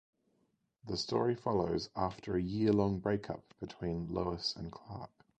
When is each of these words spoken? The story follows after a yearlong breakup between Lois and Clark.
The 0.87 0.97
story 0.97 1.35
follows 1.35 1.91
after 1.95 2.35
a 2.35 2.41
yearlong 2.41 2.99
breakup 2.99 3.53
between 3.59 4.07
Lois 4.11 4.55
and 4.55 4.71
Clark. 4.71 5.11